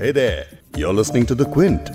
[0.00, 0.46] Hey there,
[0.78, 1.90] you're listening to The Quint.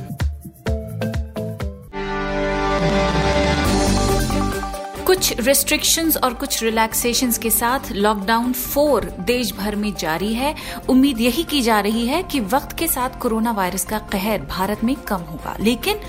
[5.05, 10.53] कुछ restrictions और कुछ रिलैक्सेशंस के साथ लॉकडाउन फोर देश भर में जारी है
[10.89, 14.83] उम्मीद यही की जा रही है कि वक्त के साथ कोरोना वायरस का कहर भारत
[14.83, 15.99] में कम होगा लेकिन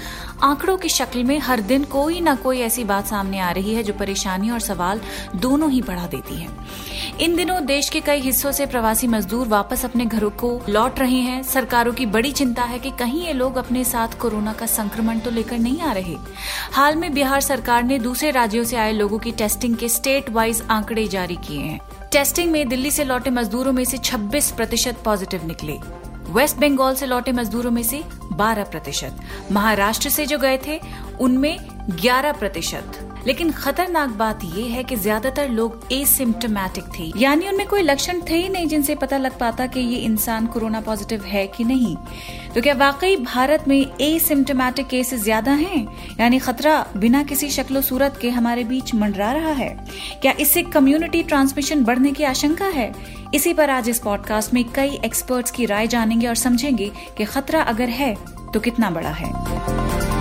[0.43, 3.83] आंकड़ों की शक्ल में हर दिन कोई ना कोई ऐसी बात सामने आ रही है
[3.83, 5.01] जो परेशानी और सवाल
[5.37, 6.49] दोनों ही बढ़ा देती है।
[7.21, 11.21] इन दिनों देश के कई हिस्सों से प्रवासी मजदूर वापस अपने घरों को लौट रहे
[11.21, 15.19] हैं। सरकारों की बड़ी चिंता है कि कहीं ये लोग अपने साथ कोरोना का संक्रमण
[15.19, 16.17] तो लेकर नहीं आ रहे।
[16.73, 20.63] हाल में बिहार सरकार ने दूसरे राज्यों से आए लोगों की टेस्टिंग के स्टेट वाइज
[20.71, 21.81] आंकड़े जारी किए हैं।
[22.13, 25.79] टेस्टिंग में दिल्ली से लौटे मजदूरों में से 26 प्रतिशत पॉजिटिव निकले।
[26.33, 28.03] वेस्ट बंगाल से लौटे मजदूरों में से
[28.37, 29.17] 12 प्रतिशत।
[29.53, 30.81] महाराष्ट्र से जो गए थे
[31.21, 31.59] उनमें
[31.97, 37.83] 11 प्रतिशत। लेकिन खतरनाक बात यह है कि ज़्यादातर लोग एसिम्टोमेटिक थे। यानी उनमें कोई
[37.83, 41.65] लक्षण थे ही नहीं जिनसे पता लग पाता कि ये इंसान कोरोना पॉजिटिव है कि
[41.65, 41.95] नहीं।
[42.55, 45.87] तो क्या वाकई भारत में एसिम्टोमेटिक केसेस ज़्यादा हैं?
[46.21, 49.71] यानी खतरा बिना किसी शक्लो सूरत के हमारे बीच मंडरा रहा है?
[50.23, 52.93] क्या इससे कम्युनिटी ट्रांसमिशन बढ़ने की आशंका है?
[53.35, 57.63] इसी पर आज इस पॉडकास्ट में कई एक्सपर्ट्स की राय जानेंगे और समझेंगे कि खतरा
[57.65, 58.15] अगर है
[58.55, 60.16] तो कितना बड़ा है।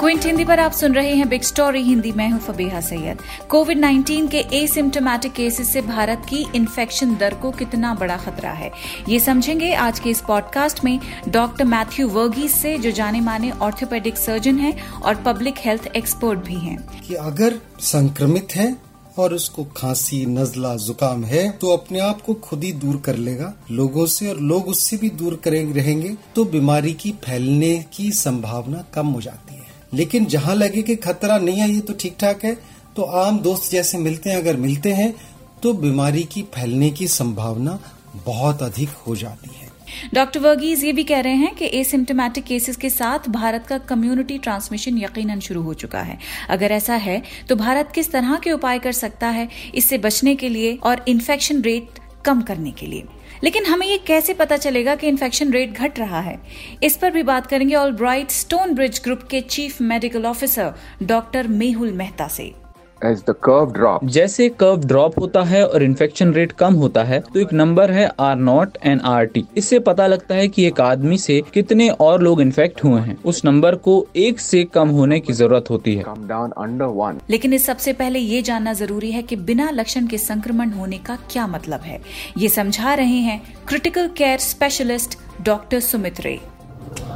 [0.00, 3.78] क्विंट हिंदी पर आप सुन रहे हैं बिग स्टोरी हिंदी मैं हूँ फबीहा सैयद। कोविड
[3.78, 8.70] 19 के एसिम्टोमेटिक केसेस से भारत की इन्फेक्शन दर को कितना बड़ा खतरा है,
[9.08, 14.18] ये समझेंगे आज के इस पॉडकास्ट में डॉक्टर मैथ्यू वर्गीस से, जो जाने माने ऑर्थोपेडिक
[14.18, 18.76] सर्जन हैं और पब्लिक हेल्थ एक्सपर्ट भी हैं। कि अगर संक्रमित है
[19.18, 23.52] और उसको खांसी, नजला, जुकाम है तो अपने आप को खुद ही दूर कर लेगा।
[23.70, 28.84] लोगों से और लोग उससे भी दूर करेंगे, रहेंगे तो बीमारी की फैलने की संभावना
[28.94, 29.49] कम हो जाती
[29.92, 32.54] लेकिन जहाँ लगे कि खतरा नहीं है, ये तो ठीक ठाक है
[32.96, 35.14] तो आम दोस्त जैसे मिलते हैं, अगर मिलते हैं
[35.62, 37.78] तो बीमारी की फैलने की संभावना
[38.26, 39.68] बहुत अधिक हो जाती है।
[40.14, 44.38] डॉक्टर वर्गीज ये भी कह रहे हैं कि एसिम्टोमेटिक केसेस के साथ भारत का कम्युनिटी
[44.38, 46.18] ट्रांसमिशन यकीनन शुरू हो चुका है।
[46.50, 50.48] अगर ऐसा है तो भारत किस तरह के उपाय कर सकता है इससे बचने के
[50.48, 53.04] लिए और इन्फेक्शन रेट कम करने के लिए।
[53.44, 56.40] लेकिन हमें ये कैसे पता चलेगा कि इन्फेक्शन रेट घट रहा है?
[56.82, 61.48] इस पर भी बात करेंगे all bright stone bridge group के chief medical officer doctor
[61.48, 62.52] Mehul Mehta से।
[63.02, 64.06] As the curve drops.
[64.12, 68.10] जैसे कर्व ड्रॉप होता है और इन्फेक्शन रेट कम होता है तो एक नंबर है
[68.20, 72.22] R naught and R T इससे पता लगता है कि एक आदमी से कितने और
[72.22, 76.04] लोग इन्फेक्ट हुए हैं। उस नंबर को एक से कम होने की ज़रूरत होती है।
[76.04, 77.20] Come down under one.
[77.30, 81.18] लेकिन इस सबसे पहले ये जानना ज़रूरी है कि बिना लक्षण के संक्रमण होने का
[81.30, 82.00] क्या मतलब है।
[82.38, 86.38] ये समझा रहे हैं critical care specialist doctor Sumit Ray.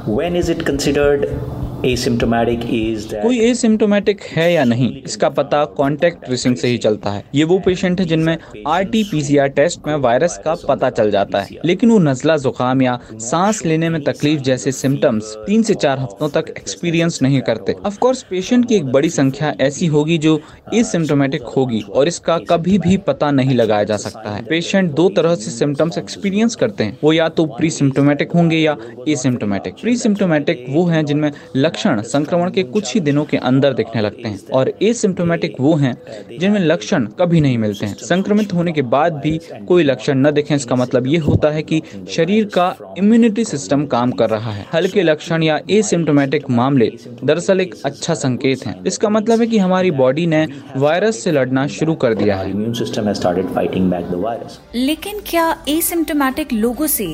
[0.09, 6.25] When is it considered asymptomatic is that कोई एसिम्टोमेटिक है या नहीं, इसका पता कांटेक्ट
[6.25, 8.37] ट्रेसिंग से ही चलता है। ये वो पेशेंट है जिनमें
[8.67, 12.83] आर टी पीसीआर टेस्ट में वायरस का पता चल जाता है, लेकिन वो नजला जुकाम
[12.83, 17.75] या सांस लेने में तकलीफ़ जैसे सिम्टम्स तीन से चार हफ्तों तक एक्सपीरियंस नहीं करते।
[17.87, 20.41] ऑफ़ कोर्स पेशेंट की एक बड़ी संख्या ऐसी होगी जो
[20.75, 25.35] एसिम्टोमेटिक होगी और इसका कभी भी पता नहीं लगाया जा सकता है। पेशेंट दो तरह
[25.35, 28.77] से सिम्टम्स एक्सपीरियंस करते हैं। वो या तो प्री सिम्टोमेटिक होंगे या
[29.09, 31.31] एसिम्टोमेटिक प्री सिम्टोमेटिक वो हैं जिनमें
[31.75, 35.95] लक्षण संक्रमण के कुछ ही दिनों के अंदर दिखने लगते हैं और एसिम्टोमेटिक वो हैं
[36.39, 40.55] जिनमें लक्षण कभी नहीं मिलते हैं। संक्रमित होने के बाद भी कोई लक्षण न दिखें
[40.57, 41.81] इसका मतलब ये होता है कि
[42.11, 46.91] शरीर का इम्यूनिटी सिस्टम काम कर रहा है। हल्के लक्षण या एसिम्टोमेटिक मामले
[47.25, 50.47] दरअसल एक अच्छा संकेत है। इसका मतलब है कि हमारी बॉडी ने
[50.77, 54.59] वायरस से लड़ना शुरू कर दिया है। Immune system has started fighting back the virus.
[54.75, 57.07] लेकिन क्या एसिम्टोमेटिक लोगों से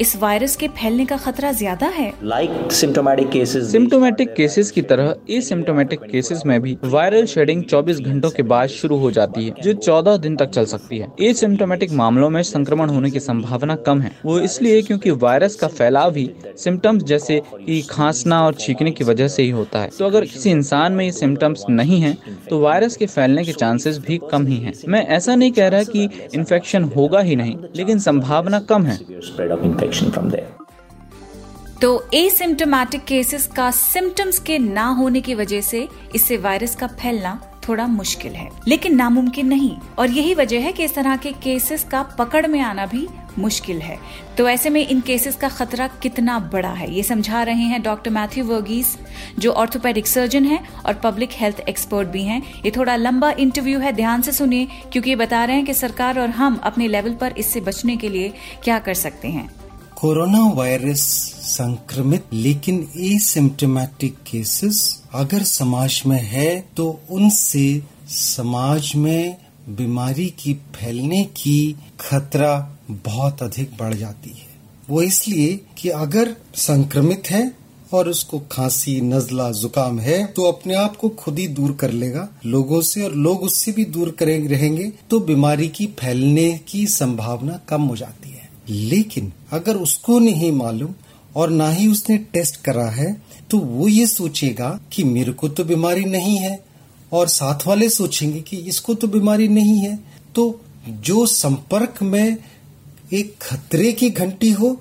[0.00, 5.14] इस वायरस के फैलने का खतरा ज़्यादा है। Like symptomatic cases, symptomatic cases की तरह
[5.30, 9.72] एसिम्टोमेटिक केसेस में भी वायरल शेडिंग 24 घंटों के बाद शुरू हो जाती है जो
[9.74, 14.10] 14 दिन तक चल सकती है। एसिम्टोमेटिक मामलों में संक्रमण होने की संभावना कम है।
[14.24, 19.28] वो इसलिए क्योंकि वायरस का फैलाव भी सिम्टम्स जैसे कि खांसना और छींकने की वजह
[19.28, 22.16] से ही होता है। तो अगर किसी इंसान में ये सिम्टम्स नहीं है
[22.50, 25.82] तो वायरस के फैलने के चांसेस भी कम ही है। मैं ऐसा नहीं कह रहा
[25.86, 28.98] की इन्फेक्शन होगा ही नहीं लेकिन संभावना कम है।
[29.86, 30.66] Infection from there.
[31.80, 37.52] तो एसिम्टोमेटिक केसेस का सिम्टम्स के ना होने की वजह से इससे वायरस का फैलना
[37.68, 41.84] थोड़ा मुश्किल है। लेकिन नामुमकिन नहीं। और यही वजह है कि इस तरह के केसेस
[41.84, 43.98] का पकड़ में आना भी मुश्किल है।
[44.38, 46.94] तो ऐसे में इन केसेस का खतरा कितना बड़ा है?
[46.94, 48.98] ये समझा रहे हैं डॉक्टर मैथ्यू वर्गीस
[49.38, 53.92] जो ऑर्थोपेडिक सर्जन हैं और पब्लिक हेल्थ एक्सपर्ट भी हैं। ये थोड़ा लंबा इंटरव्यू है,
[53.92, 57.34] ध्यान से सुनिए, क्योंकि ये बता रहे हैं कि सरकार और हम अपने लेवल पर
[57.38, 58.34] इससे बचने के लिए
[58.64, 59.65] क्या कर सकते हैं।
[59.96, 61.00] कोरोना वायरस
[61.42, 64.80] संक्रमित लेकिन एसिम्टोमेटिक केसेस
[65.14, 69.36] अगर समाज में है तो उनसे समाज में
[69.68, 72.52] बीमारी की फैलने की खतरा
[72.90, 74.46] बहुत अधिक बढ़ जाती है।
[74.90, 77.50] वो इसलिए कि अगर संक्रमित है
[77.92, 82.28] और उसको खांसी, नजला, जुकाम है तो अपने आप को खुद ही दूर कर लेगा।
[82.46, 87.60] लोगों से और लोग उससे भी दूर करेंगे रहेंगे तो बीमारी की फैलने की संभावना
[87.68, 90.94] कम हो जाती है। लेकिन अगर उसको नहीं मालूम
[91.36, 93.12] और ना ही उसने टेस्ट करा है
[93.50, 96.58] तो वो ये सोचेगा कि मेरे को तो बीमारी नहीं है
[97.12, 99.98] और साथ वाले सोचेंगे कि इसको तो बीमारी नहीं है।
[100.34, 102.36] तो जो संपर्क में
[103.12, 104.76] एक खतरे की घंटी हो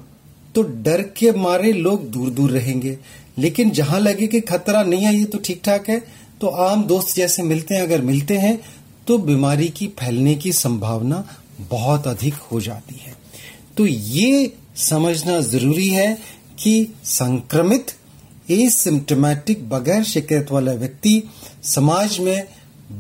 [0.56, 2.98] तो डर के मारे लोग दूर दूर रहेंगे।
[3.38, 6.00] लेकिन जहाँ लगे कि खतरा नहीं है, ये तो ठीक ठाक है
[6.42, 8.60] तो आम दोस्त जैसे मिलते हैं, अगर मिलते हैं
[9.08, 11.24] तो बीमारी की फैलने की संभावना
[11.70, 13.14] बहुत अधिक हो जाती है।
[13.78, 16.14] तो ये समझना ज़रूरी है
[16.60, 17.92] कि संक्रमित
[18.52, 21.22] एसिम्टोमेटिक बगैर शिकायत वाला व्यक्ति
[21.66, 22.48] समाज में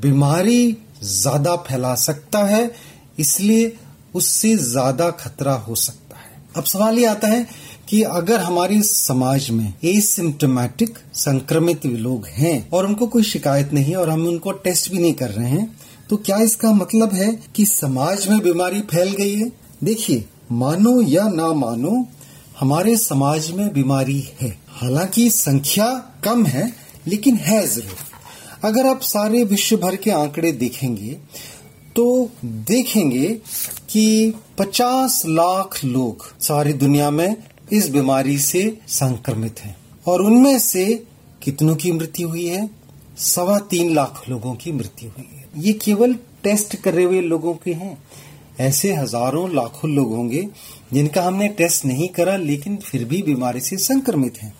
[0.01, 2.71] बीमारी ज़्यादा फैला सकता है,
[3.19, 3.75] इसलिए
[4.15, 7.45] उससे ज़्यादा खतरा हो सकता है। अब सवाल ये आता है
[7.89, 14.09] कि अगर हमारे समाज में एसिम्टोमेटिक संक्रमित लोग हैं और उनको कोई शिकायत नहीं और
[14.09, 15.67] हम उनको टेस्ट भी नहीं कर रहे हैं
[16.09, 19.51] तो क्या इसका मतलब है कि समाज में बीमारी फैल गई है?
[19.83, 22.05] देखिए मानो या ना मानो,
[22.59, 25.87] हमारे समाज में बीमारी है। हालाँकि संख्या
[26.23, 26.71] कम है,
[27.07, 27.97] लेकिन है ज़रूर।
[28.63, 31.17] अगर आप सारे विश्व भर के आंकड़े देखेंगे
[31.95, 33.27] तो देखेंगे
[33.89, 37.35] कि 50 लाख लोग सारी दुनिया में
[37.71, 39.75] इस बीमारी से संक्रमित हैं।
[40.07, 40.85] और उनमें से
[41.41, 42.69] कितनों की मृत्यु हुई है?
[43.17, 46.13] सवा तीन लाख लोगों की मृत्यु हुई है। ये केवल
[46.43, 47.97] टेस्ट करे हुए लोगों के हैं।
[48.59, 50.47] ऐसे हज़ारों लाखों लोग होंगे
[50.93, 54.53] जिनका हमने टेस्ट नहीं करा, लेकिन फिर भी बीमारी से संक्रमित हैं।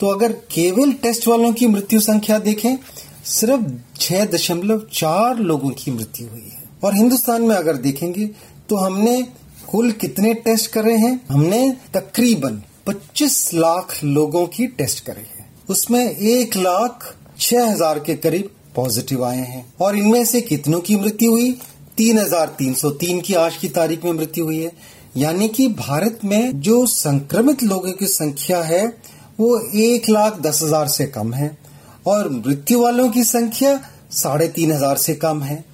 [0.00, 2.76] तो अगर केवल टेस्ट वालों की मृत्यु संख्या देखें,
[3.26, 3.64] सिर्फ़
[4.00, 8.26] छह दशमलव चार लोगों की मृत्यु हुई है। और हिंदुस्तान में अगर देखेंगे
[8.68, 9.22] तो हमने
[9.68, 11.20] कुल कितने टेस्ट करे हैं?
[11.30, 18.14] हमने तकरीबन 25 लाख लोगों की टेस्ट करे हैं। उसमें एक लाख छह हज़ार के
[18.16, 21.50] करीब पॉजिटिव आए हैं। और इनमें से कितनों की मृत्यु हुई?
[21.98, 24.70] तीन हज़ार तीन सौ तीन की आज की तारीख में मृत्यु हुई है।
[25.16, 28.84] यानी कि भारत में जो संक्रमित लोगों की संख्या है,
[29.40, 31.56] वो एक लाख दस हज़ार से कम है।
[32.06, 33.80] और मृत्यु वालों की संख्या
[34.12, 35.64] साढ़े तीन हज़ार से कम है।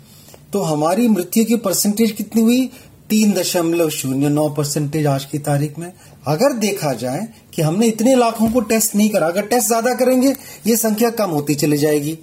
[0.53, 2.67] तो हमारी मृत्यु की परसेंटेज कितनी हुई?
[3.11, 5.93] तीन दशमलव शून्य नौ परसेंटेज आज की तारीख में।
[6.27, 10.35] अगर देखा जाए कि हमने इतने लाखों को टेस्ट नहीं करा, अगर टेस्ट ज़्यादा करेंगे,
[10.67, 12.19] ये संख्या कम होती चली जाएगी।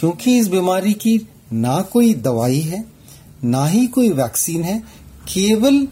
[0.00, 1.16] क्योंकि इस बीमारी की
[1.52, 2.84] ना कोई दवाई है
[3.44, 4.78] ना ही कोई वैक्सीन है,
[5.32, 5.88] केवल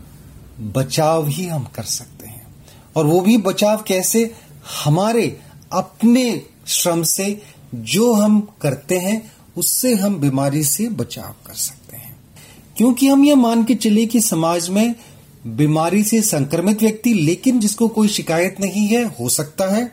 [0.61, 2.47] बचाव ही हम कर सकते हैं।
[2.97, 4.35] और वो भी बचाव कैसे?
[4.85, 5.41] हमारे
[5.73, 7.43] अपने श्रम से
[7.75, 12.17] जो हम करते हैं, उससे हम बीमारी से बचाव कर सकते हैं।
[12.77, 14.95] क्योंकि हम ये मान के चले कि समाज में
[15.47, 19.93] बीमारी से संक्रमित व्यक्ति, लेकिन जिसको कोई शिकायत नहीं है, हो सकता है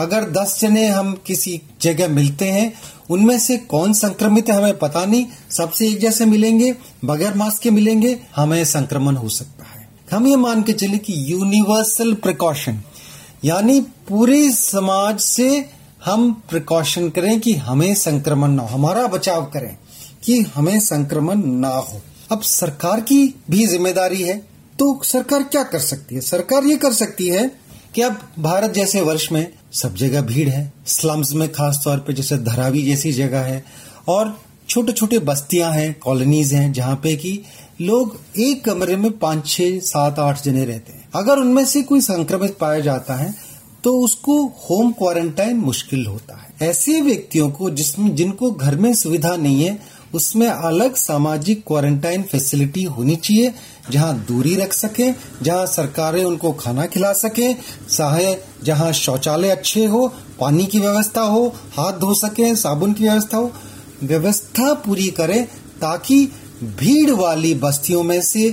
[0.00, 2.72] अगर दस जने हम किसी जगह मिलते हैं,
[3.10, 6.72] उनमें से कौन संक्रमित है हमें पता नहीं। सबसे एक जैसे मिलेंगे,
[7.04, 11.14] बगैर मास्क के मिलेंगे, हमें संक्रमण हो सकता है। हम ये मान के चले कि
[11.32, 12.80] यूनिवर्सल प्रिकॉशन
[13.44, 15.48] यानी पूरे समाज से
[16.04, 19.76] हम प्रिकॉशन करें कि हमें संक्रमण ना हो, हमारा बचाव करें
[20.24, 22.00] कि हमें संक्रमण ना हो।
[22.32, 24.36] अब सरकार की भी ज़िम्मेदारी है
[24.78, 26.20] तो सरकार क्या कर सकती है?
[26.20, 27.50] सरकार ये कर सकती है
[27.94, 32.12] कि अब भारत जैसे वर्ष में सब जगह भीड़ है स्लम्स में खास तौर पे
[32.12, 33.64] जैसे धरावी जैसी जगह है,
[34.08, 34.36] और
[34.68, 37.40] छोटे छोटे बस्तियाँ हैं कॉलोनीज हैं, जहाँ पे कि
[37.80, 42.00] लोग एक कमरे में पाँच, छह, सात, आठ जने रहते हैं। अगर उनमें से कोई
[42.00, 43.34] संक्रमित पाया जाता है
[43.84, 49.34] तो उसको होम क्वारंटाइन मुश्किल होता है। ऐसे व्यक्तियों को जिसमें, जिनको घर में सुविधा
[49.36, 49.78] नहीं है
[50.14, 53.52] उसमें अलग सामाजिक क्वारंटाइन फैसिलिटी होनी चाहिए,
[53.90, 55.10] जहाँ दूरी रख सके,
[55.42, 57.52] जहाँ सरकारें उनको खाना खिला सके,
[57.88, 60.06] चाहे जहाँ शौचालय अच्छे हो,
[60.40, 63.52] पानी की व्यवस्था हो, हाथ धो सके, साबुन की व्यवस्था हो,
[64.02, 65.44] व्यवस्था पूरी करें
[65.80, 66.24] ताकि
[66.62, 68.50] भीड़ वाली बस्तियों में से,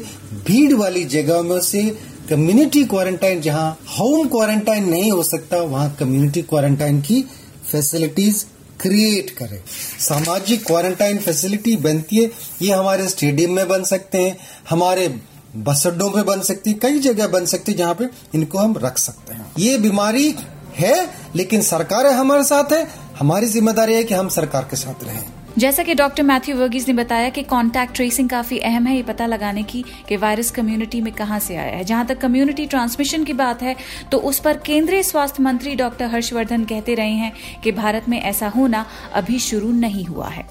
[0.47, 1.83] भीड़ वाली जगहों में से
[2.29, 7.21] कम्युनिटी क्वारंटाइन जहाँ होम क्वारंटाइन नहीं हो सकता, वहाँ कम्युनिटी क्वारंटाइन की
[7.71, 8.45] फैसिलिटीज़
[8.81, 9.59] क्रिएट करें।
[9.99, 12.31] सामाजिक क्वारंटाइन फैसिलिटी बनती है,
[12.61, 14.37] ये हमारे स्टेडियम में बन सकते हैं,
[14.69, 15.07] हमारे
[15.57, 18.77] बस अड्डों पे बन सकती है, कई जगह बन सकती है जहाँ पे इनको हम
[18.77, 20.33] रख सकते हैं। ये बीमारी
[20.75, 22.87] है, लेकिन सरकार हमारे साथ है,
[23.19, 26.93] हमारी ज़िम्मेदारी है कि हम सरकार के साथ रहें। जैसा कि डॉक्टर मैथ्यू वर्गीज ने
[26.93, 31.11] बताया कि कॉन्टैक्ट ट्रेसिंग काफ़ी अहम है, ये पता लगाने की कि वायरस कम्युनिटी में
[31.13, 33.75] कहाँ से आया है। जहाँ तक कम्युनिटी ट्रांसमिशन की बात है
[34.11, 37.33] तो उस पर केंद्रीय स्वास्थ्य मंत्री डॉक्टर हर्षवर्धन कहते रहे हैं
[37.63, 40.45] कि भारत में ऐसा होना अभी शुरू नहीं हुआ है।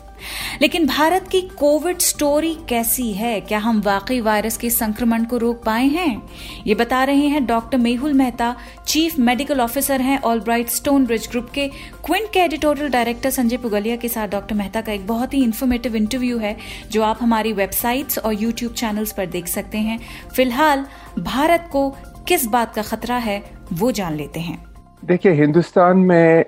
[0.62, 3.40] लेकिन भारत की कोविड स्टोरी कैसी है?
[3.40, 6.22] क्या हम वाकई वायरस के संक्रमण को रोक पाए हैं?
[6.66, 8.56] ये बता रहे हैं doctor Mehul Mehta,
[8.86, 11.68] chief medical officer हैं all bright stone bridge group के।
[12.04, 15.96] क्विंट के एडिटोरियल डायरेक्टर संजय पुगलिया के साथ डॉक्टर मेहता का एक बहुत ही इन्फॉर्मेटिव
[15.96, 16.56] इंटरव्यू है,
[16.90, 19.98] जो आप हमारी वेबसाइट्स और यूट्यूब चैनल्स पर देख सकते हैं।
[20.36, 20.86] फ़िलहाल,
[21.18, 21.90] भारत को
[22.28, 24.64] किस बात का खतरा है, वो जान लेते हैं।
[25.04, 26.44] देखिए, हिंदुस्तान में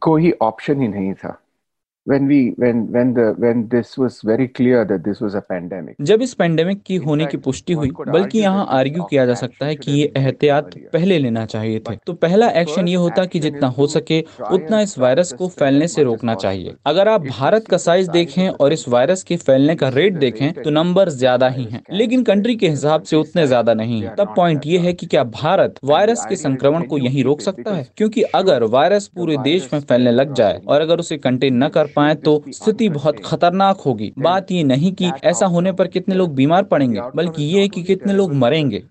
[0.00, 1.40] कोई ऑप्शन ही नहीं था।
[2.06, 5.94] When we when when the when this was very clear that this was a pandemic.
[6.00, 9.76] जब इस पेंडेमिक की होने की पुष्टि हुई बल्कि यहाँ आर्ग्यू किया जा सकता है
[9.76, 13.86] कि ये एहतियात पहले लेना चाहिए थे। तो पहला एक्शन ये होता कि जितना हो
[13.86, 14.20] सके
[14.52, 18.72] उतना इस वायरस को फैलने से रोकना चाहिए। अगर आप भारत का साइज़ देखें और
[18.72, 22.68] इस वायरस के फैलने का रेट देखें तो नंबर ज़्यादा ही हैं। लेकिन कंट्री के
[22.68, 26.36] हिसाब से उतने ज़्यादा नहीं है। तब पॉइंट ये है कि क्या भारत वायरस के
[26.36, 27.88] संक्रमण को यहीं रोक सकता है?
[27.96, 31.92] क्योंकि अगर वायरस पूरे देश में फैलने लग जाए और अगर उसे कंटेन न कर
[31.96, 36.34] पाए तो स्थिति बहुत खतरनाक होगी। बात ये नहीं कि ऐसा होने पर कितने लोग
[36.34, 38.82] बीमार पड़ेंगे, बल्कि ये कि कितने लोग मरेंगे।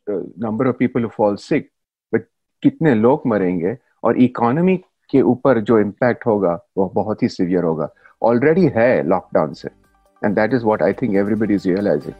[0.00, 1.68] Number of people fall sick
[2.12, 2.26] but
[2.62, 4.76] कितने लोग मरेंगे, और इकोनॉमी
[5.10, 7.88] के ऊपर जो इम्पैक्ट होगा, वो बहुत ही सीवियर होगा।
[8.22, 9.68] ऑलरेडी है लॉकडाउन से
[10.22, 12.14] and that is what I think everybody is realizing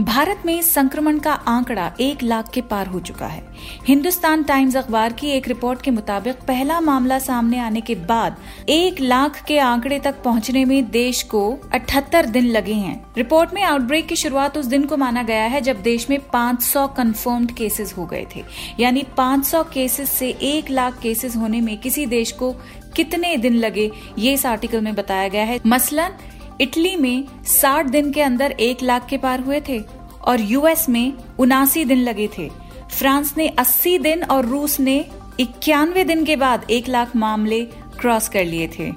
[0.00, 3.42] Bharat में संक्रमण का आंकड़ा एक लाख के पार हो चुका है।
[3.86, 8.36] हिंदुस्तान टाइम्स अखबार की एक रिपोर्ट के मुताबिक पहला मामला सामने आने के बाद
[8.68, 11.42] एक लाख के आंकड़े तक पहुँचने में देश को
[11.74, 15.60] 78 दिन लगे हैं। रिपोर्ट में आउटब्रेक की शुरुआत उस दिन को माना गया है
[15.60, 18.44] जब देश में 500 कंफर्म्ड केसेस हो गए थे।
[18.80, 22.54] यानी 500 केसेस से एक लाख केसेस होने में किसी देश को
[22.96, 26.14] कितने दिन लगे, ये इस आर्टिकल में बताया गया है। मसलन
[26.60, 29.80] इटली में 60 दिन के अंदर एक लाख के पार हुए थे
[30.22, 32.50] और यूएस में उनासी दिन लगे थे।
[32.90, 35.04] फ्रांस ने 80 दिन और रूस ने
[35.40, 37.64] इक्यानवे दिन के बाद एक लाख मामले
[38.00, 38.92] क्रॉस कर लिए थे।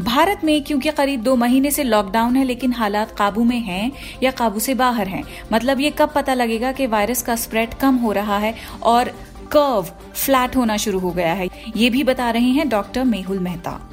[0.00, 4.30] भारत में क्योंकि करीब दो महीने से लॉकडाउन है, लेकिन हालात काबू में हैं या
[4.30, 5.24] काबू से बाहर हैं?
[5.52, 9.04] मतलब ये कब पता लगेगा कि वायरस का स्प्रेड कम हो रहा है और
[9.52, 9.82] कर्व
[10.14, 11.48] फ्लैट होना शुरू हो गया है?
[11.76, 13.88] ये भी बता रहे हैं doctor Mehul Mehta.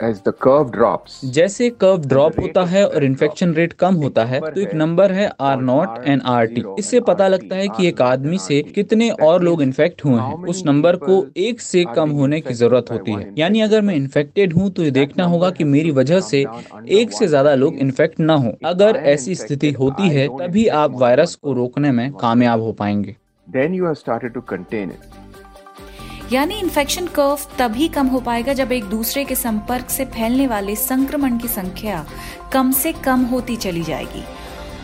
[0.00, 1.20] As the curve drops.
[1.32, 5.30] जैसे कर्व ड्रॉप होता है और इन्फेक्शन रेट कम होता है तो एक नंबर है
[5.40, 9.42] R naught and R T इससे पता लगता है कि एक आदमी से कितने और
[9.42, 13.32] लोग इन्फेक्ट हुए हैं। उस नंबर को एक से कम होने की ज़रूरत होती है।
[13.38, 16.44] यानी अगर मैं इन्फेक्टेड हूँ तो ये देखना होगा कि मेरी वजह से
[17.00, 21.34] एक से ज़्यादा लोग इन्फेक्ट न हो। अगर ऐसी स्थिति होती है तभी आप वायरस
[21.34, 25.04] को रोकने में कामयाब हो पाएँगे। Then you have started to contain it.
[26.32, 30.74] यानी इन्फेक्शन कर्व तभी कम हो पाएगा जब एक दूसरे के संपर्क से फैलने वाले
[30.76, 32.04] संक्रमण की संख्या
[32.52, 34.22] कम से कम होती चली जाएगी।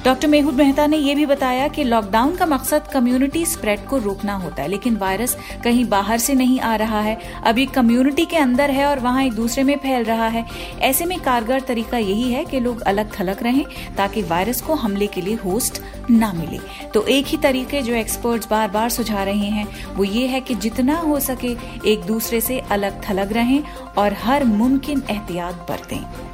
[0.04, 4.34] डॉक्टर मेहुल मेहता ने यह भी बताया कि लॉकडाउन का मकसद कम्युनिटी स्प्रेड को रोकना
[4.34, 8.70] होता है, लेकिन वायरस कहीं बाहर से नहीं आ रहा है। अभी कम्युनिटी के अंदर
[8.70, 10.44] है और वहाँ एक दूसरे में फैल रहा है।
[10.80, 13.64] ऐसे में कारगर तरीका यही है कि लोग अलग थलग रहें
[13.96, 15.80] ताकि वायरस को हमले के लिए होस्ट
[16.10, 16.58] ना मिले।
[16.90, 20.54] तो एक ही तरीके जो एक्सपर्ट्स बार बार सुझा रहे हैं, वो ये है कि
[20.56, 21.56] जितना हो सके
[21.86, 23.62] एक दूसरे से अलग थलग रहें
[23.98, 26.33] और हर मुमकिन एहतियात बरतें।